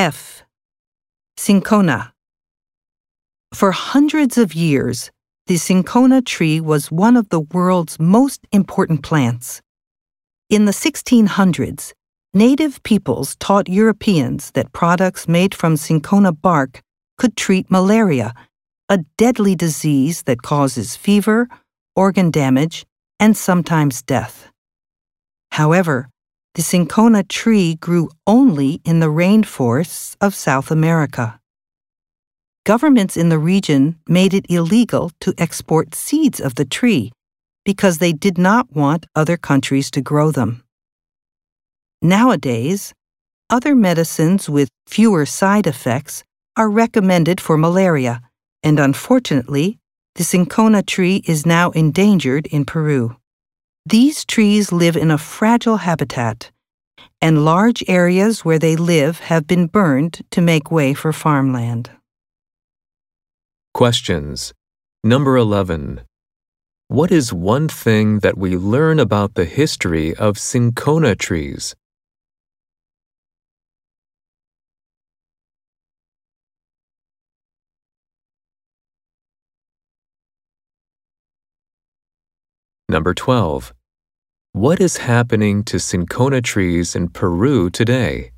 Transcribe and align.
F. 0.00 0.44
Cinchona. 1.36 2.14
For 3.52 3.70
hundreds 3.72 4.38
of 4.38 4.54
years, 4.54 5.10
the 5.46 5.58
cinchona 5.58 6.22
tree 6.22 6.58
was 6.58 6.90
one 6.90 7.18
of 7.18 7.28
the 7.28 7.40
world's 7.40 8.00
most 8.00 8.46
important 8.50 9.02
plants. 9.02 9.60
In 10.48 10.64
the 10.64 10.72
1600s, 10.72 11.92
native 12.32 12.82
peoples 12.82 13.36
taught 13.36 13.68
Europeans 13.68 14.52
that 14.52 14.72
products 14.72 15.28
made 15.28 15.54
from 15.54 15.76
cinchona 15.76 16.32
bark 16.32 16.80
could 17.18 17.36
treat 17.36 17.70
malaria, 17.70 18.32
a 18.88 19.04
deadly 19.18 19.54
disease 19.54 20.22
that 20.22 20.40
causes 20.40 20.96
fever, 20.96 21.46
organ 21.94 22.30
damage, 22.30 22.86
and 23.18 23.36
sometimes 23.36 24.00
death. 24.00 24.50
However, 25.50 26.08
the 26.54 26.62
cinchona 26.62 27.22
tree 27.22 27.76
grew 27.76 28.08
only 28.26 28.80
in 28.84 29.00
the 29.00 29.06
rainforests 29.06 30.16
of 30.20 30.34
South 30.34 30.70
America. 30.70 31.40
Governments 32.64 33.16
in 33.16 33.28
the 33.28 33.38
region 33.38 33.96
made 34.08 34.34
it 34.34 34.46
illegal 34.48 35.12
to 35.20 35.34
export 35.38 35.94
seeds 35.94 36.40
of 36.40 36.56
the 36.56 36.64
tree 36.64 37.12
because 37.64 37.98
they 37.98 38.12
did 38.12 38.36
not 38.36 38.74
want 38.74 39.06
other 39.14 39.36
countries 39.36 39.90
to 39.92 40.00
grow 40.00 40.30
them. 40.30 40.62
Nowadays, 42.02 42.92
other 43.48 43.74
medicines 43.74 44.48
with 44.48 44.70
fewer 44.86 45.26
side 45.26 45.66
effects 45.66 46.24
are 46.56 46.68
recommended 46.68 47.40
for 47.40 47.56
malaria, 47.56 48.22
and 48.62 48.80
unfortunately, 48.80 49.78
the 50.16 50.24
cinchona 50.24 50.82
tree 50.82 51.22
is 51.26 51.46
now 51.46 51.70
endangered 51.70 52.46
in 52.46 52.64
Peru. 52.64 53.16
These 53.86 54.26
trees 54.26 54.72
live 54.72 54.94
in 54.94 55.10
a 55.10 55.16
fragile 55.16 55.78
habitat, 55.78 56.50
and 57.22 57.46
large 57.46 57.82
areas 57.88 58.44
where 58.44 58.58
they 58.58 58.76
live 58.76 59.20
have 59.20 59.46
been 59.46 59.68
burned 59.68 60.20
to 60.32 60.42
make 60.42 60.70
way 60.70 60.92
for 60.92 61.14
farmland. 61.14 61.90
Questions. 63.72 64.52
Number 65.02 65.36
11. 65.36 66.02
What 66.88 67.10
is 67.10 67.32
one 67.32 67.68
thing 67.68 68.18
that 68.18 68.36
we 68.36 68.54
learn 68.54 69.00
about 69.00 69.34
the 69.34 69.46
history 69.46 70.14
of 70.14 70.38
cinchona 70.38 71.14
trees? 71.14 71.74
Number 82.90 83.14
12. 83.14 83.72
What 84.50 84.80
is 84.80 84.96
happening 84.96 85.62
to 85.62 85.78
cinchona 85.78 86.42
trees 86.42 86.96
in 86.96 87.10
Peru 87.10 87.70
today? 87.70 88.32